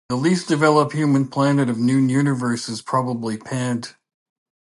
[0.09, 3.95] The least developed human planet of Noon Universe is probably Pant.